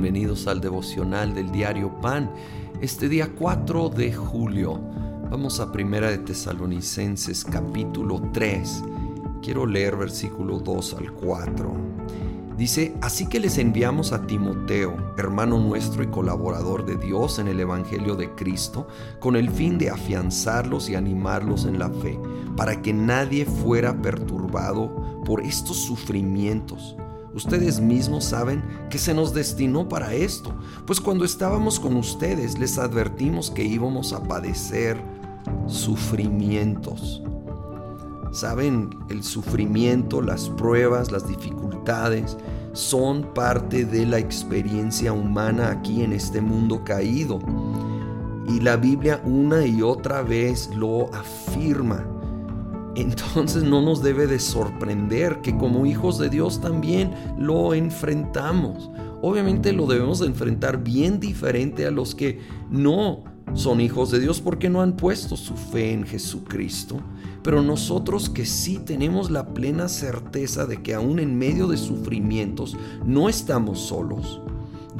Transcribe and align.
Bienvenidos 0.00 0.46
al 0.46 0.60
devocional 0.60 1.34
del 1.34 1.50
diario 1.50 1.90
Pan. 2.00 2.30
Este 2.80 3.08
día 3.08 3.32
4 3.36 3.88
de 3.88 4.12
julio 4.12 4.80
vamos 5.28 5.58
a 5.58 5.72
Primera 5.72 6.08
de 6.08 6.18
Tesalonicenses 6.18 7.44
capítulo 7.44 8.22
3. 8.32 8.84
Quiero 9.42 9.66
leer 9.66 9.96
versículo 9.96 10.60
2 10.60 10.94
al 11.00 11.12
4. 11.14 11.76
Dice, 12.56 12.94
así 13.00 13.26
que 13.26 13.40
les 13.40 13.58
enviamos 13.58 14.12
a 14.12 14.24
Timoteo, 14.24 15.14
hermano 15.18 15.58
nuestro 15.58 16.04
y 16.04 16.06
colaborador 16.06 16.86
de 16.86 16.94
Dios 16.94 17.40
en 17.40 17.48
el 17.48 17.58
Evangelio 17.58 18.14
de 18.14 18.30
Cristo, 18.36 18.86
con 19.18 19.34
el 19.34 19.50
fin 19.50 19.78
de 19.78 19.90
afianzarlos 19.90 20.88
y 20.88 20.94
animarlos 20.94 21.64
en 21.64 21.80
la 21.80 21.90
fe, 21.90 22.20
para 22.56 22.82
que 22.82 22.92
nadie 22.92 23.46
fuera 23.46 24.00
perturbado 24.00 25.24
por 25.24 25.40
estos 25.40 25.76
sufrimientos 25.78 26.94
Ustedes 27.34 27.80
mismos 27.80 28.24
saben 28.24 28.64
que 28.90 28.98
se 28.98 29.12
nos 29.12 29.34
destinó 29.34 29.88
para 29.88 30.14
esto, 30.14 30.54
pues 30.86 31.00
cuando 31.00 31.24
estábamos 31.24 31.78
con 31.78 31.96
ustedes 31.96 32.58
les 32.58 32.78
advertimos 32.78 33.50
que 33.50 33.62
íbamos 33.62 34.12
a 34.12 34.22
padecer 34.22 34.98
sufrimientos. 35.66 37.22
Saben, 38.32 38.90
el 39.08 39.22
sufrimiento, 39.22 40.20
las 40.20 40.48
pruebas, 40.50 41.10
las 41.10 41.28
dificultades 41.28 42.36
son 42.72 43.34
parte 43.34 43.84
de 43.84 44.06
la 44.06 44.18
experiencia 44.18 45.12
humana 45.12 45.70
aquí 45.70 46.02
en 46.02 46.12
este 46.12 46.40
mundo 46.40 46.84
caído. 46.84 47.38
Y 48.46 48.60
la 48.60 48.76
Biblia 48.76 49.20
una 49.24 49.66
y 49.66 49.82
otra 49.82 50.22
vez 50.22 50.70
lo 50.74 51.12
afirma 51.14 52.06
entonces 53.00 53.62
no 53.62 53.82
nos 53.82 54.02
debe 54.02 54.26
de 54.26 54.38
sorprender 54.38 55.40
que 55.40 55.56
como 55.56 55.86
hijos 55.86 56.18
de 56.18 56.28
Dios 56.28 56.60
también 56.60 57.12
lo 57.38 57.74
enfrentamos. 57.74 58.90
Obviamente 59.22 59.72
lo 59.72 59.86
debemos 59.86 60.20
de 60.20 60.26
enfrentar 60.26 60.82
bien 60.82 61.20
diferente 61.20 61.86
a 61.86 61.90
los 61.90 62.14
que 62.14 62.40
no 62.70 63.24
son 63.54 63.80
hijos 63.80 64.10
de 64.10 64.20
Dios 64.20 64.40
porque 64.40 64.68
no 64.68 64.82
han 64.82 64.96
puesto 64.96 65.36
su 65.36 65.54
fe 65.54 65.92
en 65.92 66.04
Jesucristo. 66.04 67.00
Pero 67.42 67.62
nosotros 67.62 68.28
que 68.28 68.44
sí 68.44 68.78
tenemos 68.78 69.30
la 69.30 69.54
plena 69.54 69.88
certeza 69.88 70.66
de 70.66 70.82
que 70.82 70.94
aún 70.94 71.18
en 71.18 71.38
medio 71.38 71.66
de 71.66 71.76
sufrimientos 71.76 72.76
no 73.04 73.28
estamos 73.28 73.80
solos, 73.80 74.40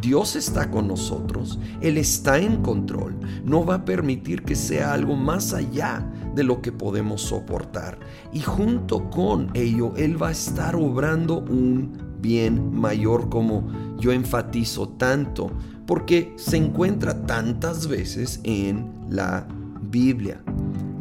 Dios 0.01 0.37
está 0.37 0.71
con 0.71 0.87
nosotros, 0.87 1.59
Él 1.81 1.99
está 1.99 2.39
en 2.39 2.63
control, 2.63 3.17
no 3.45 3.65
va 3.65 3.77
a 3.77 3.85
permitir 3.85 4.43
que 4.43 4.55
sea 4.55 4.93
algo 4.93 5.17
más 5.17 5.53
allá 5.53 6.09
de 6.35 6.45
lo 6.45 6.63
que 6.63 6.71
podemos 6.71 7.23
soportar. 7.23 7.99
Y 8.33 8.41
junto 8.41 9.11
con 9.11 9.51
ello, 9.55 9.93
Él 9.97 10.21
va 10.21 10.29
a 10.29 10.33
estar 10.33 10.77
obrando 10.77 11.41
un 11.41 12.17
bien 12.21 12.73
mayor 12.73 13.29
como 13.29 13.69
yo 13.99 14.13
enfatizo 14.13 14.89
tanto, 14.91 15.51
porque 15.87 16.33
se 16.37 16.57
encuentra 16.57 17.27
tantas 17.27 17.89
veces 17.89 18.41
en 18.45 18.93
la 19.09 19.49
Biblia. 19.91 20.43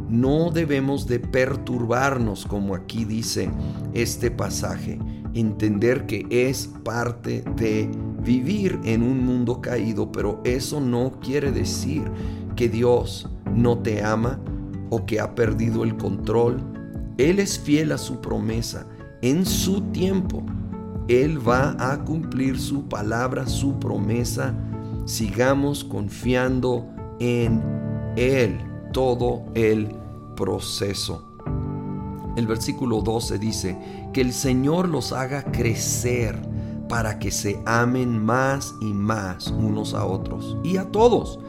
No 0.09 0.51
debemos 0.51 1.05
de 1.05 1.19
perturbarnos 1.19 2.45
como 2.45 2.73
aquí 2.73 3.03
dice 3.03 3.49
este 3.93 4.31
pasaje, 4.31 4.97
entender 5.33 6.05
que 6.05 6.25
es 6.29 6.67
parte 6.83 7.43
de 7.57 7.89
vivir 8.27 8.77
en 8.83 9.03
un 9.03 9.25
mundo 9.25 9.61
caído, 9.61 10.11
pero 10.11 10.41
eso 10.43 10.81
no 10.81 11.13
quiere 11.21 11.53
decir 11.53 12.03
que 12.57 12.67
Dios 12.67 13.29
no 13.55 13.77
te 13.77 14.03
ama 14.03 14.37
o 14.89 15.05
que 15.05 15.21
ha 15.21 15.33
perdido 15.33 15.85
el 15.85 15.95
control. 15.95 16.61
Él 17.17 17.39
es 17.39 17.57
fiel 17.57 17.93
a 17.93 17.97
su 17.97 18.19
promesa. 18.19 18.85
En 19.21 19.45
su 19.45 19.81
tiempo, 19.93 20.43
Él 21.07 21.39
va 21.47 21.75
a 21.79 22.03
cumplir 22.03 22.59
su 22.59 22.89
palabra, 22.89 23.47
su 23.47 23.79
promesa. 23.79 24.53
Sigamos 25.05 25.85
confiando 25.85 26.85
en 27.19 27.63
Él 28.17 28.59
todo 28.91 29.45
el 29.55 29.87
proceso. 30.35 31.23
El 32.35 32.45
versículo 32.45 33.01
12 33.01 33.39
dice, 33.39 33.77
que 34.13 34.21
el 34.21 34.33
Señor 34.33 34.89
los 34.89 35.13
haga 35.13 35.43
crecer 35.43 36.37
para 36.87 37.19
que 37.19 37.31
se 37.31 37.61
amen 37.65 38.23
más 38.23 38.73
y 38.81 38.93
más 38.93 39.47
unos 39.47 39.93
a 39.93 40.05
otros 40.05 40.55
y 40.63 40.77
a 40.77 40.89
todos, 40.91 41.39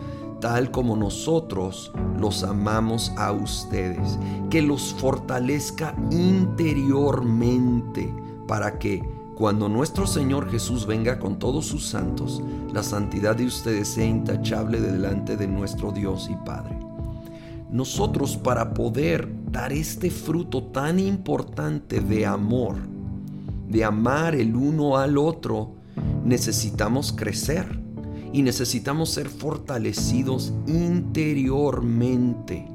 tal 0.41 0.71
como 0.71 0.97
nosotros 0.97 1.93
los 2.19 2.45
amamos 2.45 3.13
a 3.17 3.33
ustedes, 3.33 4.19
que 4.51 4.61
los 4.63 4.95
fortalezca 4.95 5.95
interiormente 6.11 8.13
para 8.47 8.79
que 8.79 9.03
cuando 9.39 9.69
nuestro 9.69 10.07
Señor 10.07 10.51
Jesús 10.51 10.85
venga 10.85 11.21
con 11.21 11.39
todos 11.39 11.67
sus 11.67 11.87
santos, 11.87 12.43
la 12.73 12.83
santidad 12.83 13.37
de 13.37 13.47
ustedes 13.47 13.87
sea 13.87 14.05
intachable 14.05 14.81
delante 14.81 15.37
de 15.37 15.47
nuestro 15.47 15.93
Dios 15.93 16.29
y 16.29 16.35
Padre. 16.45 16.77
Nosotros 17.71 18.37
para 18.37 18.75
poder 18.75 19.33
dar 19.53 19.73
este 19.73 20.11
fruto 20.11 20.65
tan 20.65 20.99
importante 20.99 22.01
de 22.01 22.27
amor, 22.27 22.79
de 23.69 23.85
amar 23.85 24.35
el 24.35 24.57
uno 24.57 24.97
al 24.97 25.19
otro, 25.19 25.75
necesitamos 26.25 27.13
crecer 27.13 27.79
y 28.33 28.43
necesitamos 28.43 29.11
ser 29.11 29.29
fortalecidos 29.29 30.55
interiormente. 30.67 32.67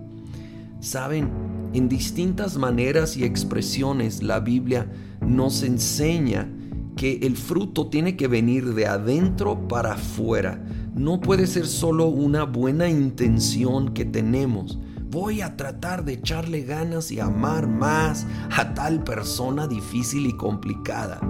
Saben, 0.80 1.30
en 1.74 1.90
distintas 1.90 2.58
maneras 2.58 3.18
y 3.18 3.24
expresiones 3.24 4.22
la 4.22 4.40
Biblia 4.40 4.92
nos 5.22 5.64
enseña 5.64 6.48
que 6.96 7.20
el 7.24 7.38
fruto 7.38 7.88
tiene 7.88 8.16
que 8.16 8.28
venir 8.28 8.74
de 8.74 8.86
adentro 8.86 9.68
para 9.68 9.94
afuera. 9.94 10.64
No 10.94 11.20
puede 11.20 11.48
ser 11.48 11.66
solo 11.66 12.08
una 12.08 12.44
buena 12.44 12.90
intención 12.90 13.94
que 13.94 14.06
tenemos, 14.06 14.78
voy 15.14 15.42
a 15.42 15.56
tratar 15.56 16.04
de 16.04 16.14
echarle 16.14 16.64
ganas 16.64 17.12
y 17.12 17.20
amar 17.20 17.68
más 17.68 18.26
a 18.50 18.74
tal 18.74 19.04
persona 19.04 19.68
difícil 19.68 20.26
y 20.26 20.36
complicada. 20.36 21.22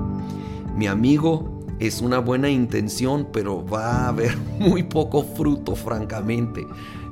Mi 0.78 0.88
amigo 0.88 1.60
es 1.80 2.02
una 2.02 2.20
buena 2.20 2.50
intención, 2.50 3.28
pero 3.34 3.66
va 3.66 4.06
a 4.06 4.08
haber 4.08 4.38
muy 4.60 4.84
poco 4.84 5.24
fruto, 5.24 5.76
francamente. 5.76 6.66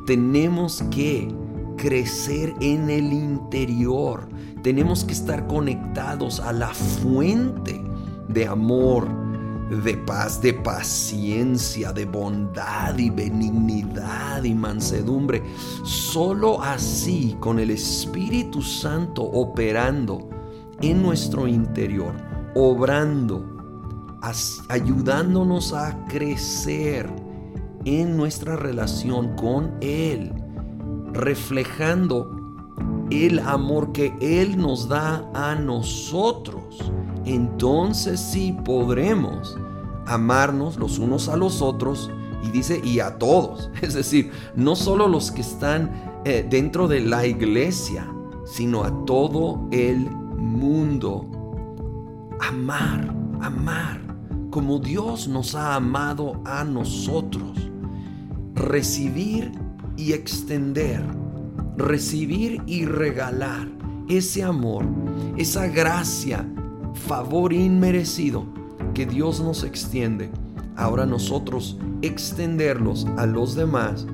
Tenemos 0.08 0.82
que 0.90 1.28
crecer 1.76 2.54
en 2.62 2.90
el 2.90 3.12
interior. 3.12 4.30
Tenemos 4.64 5.04
que 5.04 5.12
estar 5.12 5.48
conectados 5.48 6.40
a 6.40 6.54
la 6.54 6.70
fuente 6.70 7.82
de 8.30 8.48
amor, 8.48 9.10
de 9.78 9.96
paz, 9.96 10.42
de 10.42 10.54
paciencia, 10.54 11.94
de 11.94 12.06
bondad 12.06 12.98
y 12.98 13.10
benignidad 13.10 14.44
y 14.44 14.54
mansedumbre. 14.54 15.42
Solo 15.84 16.62
así, 16.62 17.38
con 17.40 17.58
el 17.58 17.72
Espíritu 17.72 18.62
Santo 18.62 19.24
operando 19.24 20.30
en 20.82 21.02
nuestro 21.02 21.48
interior, 21.48 22.14
obrando, 22.54 23.46
ayudándonos 24.68 25.74
a 25.74 26.06
crecer 26.06 27.10
en 27.86 28.18
nuestra 28.18 28.58
relación 28.58 29.36
con 29.36 29.78
Él, 29.80 30.34
reflejando 31.14 32.41
el 33.12 33.40
amor 33.40 33.92
que 33.92 34.14
Él 34.22 34.58
nos 34.58 34.88
da 34.88 35.30
a 35.34 35.56
nosotros 35.56 36.92
entonces 37.26 38.20
sí 38.20 38.58
podremos 38.66 39.58
amarnos 40.06 40.78
los 40.78 40.98
unos 41.00 41.30
a 41.30 41.38
los 41.38 41.62
otros 41.62 42.10
y 42.44 42.50
dice 42.50 42.82
y 42.84 43.00
a 43.00 43.18
todos, 43.18 43.70
es 43.82 43.94
decir, 43.94 44.32
no 44.56 44.76
solo 44.76 45.08
los 45.08 45.32
que 45.32 45.42
están 45.42 46.22
eh, 46.26 46.46
dentro 46.50 46.88
de 46.88 47.02
la 47.02 47.26
iglesia, 47.26 48.12
sino 48.46 48.84
a 48.84 49.06
todo 49.06 49.68
el 49.72 50.10
mundo. 50.10 51.28
Amar, 52.40 53.14
amar, 53.42 54.02
como 54.50 54.80
Dios 54.80 55.28
nos 55.28 55.54
ha 55.54 55.76
amado 55.76 56.42
a 56.46 56.64
nosotros. 56.64 57.70
Recibir 58.56 59.52
y 59.96 60.14
extender, 60.14 61.04
recibir 61.82 62.62
y 62.66 62.86
regalar 62.86 63.68
ese 64.08 64.44
amor, 64.44 64.86
esa 65.38 65.68
gracia 65.68 66.46
favor 66.94 67.54
inmerecido 67.54 68.46
que 68.94 69.06
Dios 69.06 69.42
nos 69.42 69.64
extiende, 69.64 70.30
ahora 70.76 71.06
nosotros 71.06 71.78
extenderlos 72.02 73.08
a 73.18 73.26
los 73.26 73.56
demás, 73.56 74.06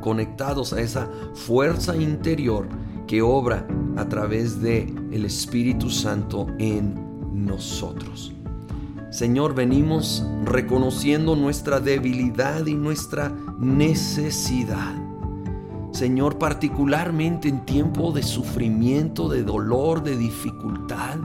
conectados 0.00 0.72
a 0.72 0.80
esa 0.80 1.08
fuerza 1.34 1.96
interior 1.96 2.68
que 3.06 3.22
obra 3.22 3.66
a 3.96 4.08
través 4.08 4.60
de 4.60 4.82
el 5.10 5.24
Espíritu 5.24 5.90
Santo 5.90 6.46
en 6.58 6.94
nosotros. 7.34 8.32
Señor, 9.10 9.54
venimos 9.54 10.24
reconociendo 10.44 11.34
nuestra 11.34 11.80
debilidad 11.80 12.64
y 12.66 12.74
nuestra 12.74 13.32
necesidad. 13.58 14.99
Señor, 16.00 16.38
particularmente 16.38 17.50
en 17.50 17.66
tiempo 17.66 18.10
de 18.10 18.22
sufrimiento, 18.22 19.28
de 19.28 19.42
dolor, 19.42 20.02
de 20.02 20.16
dificultad, 20.16 21.18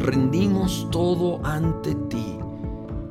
rendimos 0.00 0.88
todo 0.90 1.38
ante 1.46 1.94
ti. 1.94 2.36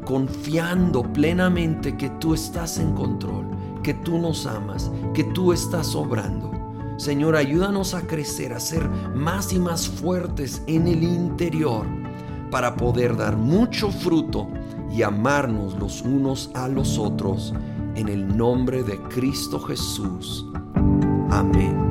confiando 0.03 1.03
plenamente 1.13 1.95
que 1.95 2.09
tú 2.09 2.33
estás 2.33 2.77
en 2.77 2.93
control, 2.93 3.45
que 3.83 3.93
tú 3.93 4.17
nos 4.17 4.45
amas, 4.45 4.91
que 5.13 5.23
tú 5.23 5.53
estás 5.53 5.95
obrando. 5.95 6.51
Señor, 6.97 7.37
ayúdanos 7.37 7.93
a 7.93 8.01
crecer, 8.01 8.51
a 8.51 8.59
ser 8.59 8.89
más 9.15 9.53
y 9.53 9.59
más 9.59 9.87
fuertes 9.87 10.61
en 10.67 10.89
el 10.89 11.03
interior 11.03 11.85
para 12.51 12.75
poder 12.75 13.15
dar 13.15 13.37
mucho 13.37 13.91
fruto 13.91 14.49
y 14.91 15.03
amarnos 15.03 15.73
los 15.79 16.01
unos 16.01 16.51
a 16.53 16.67
los 16.67 16.97
otros 16.97 17.53
en 17.95 18.09
el 18.09 18.35
nombre 18.35 18.83
de 18.83 18.97
Cristo 19.03 19.57
Jesús. 19.61 20.45
Amén. 21.29 21.86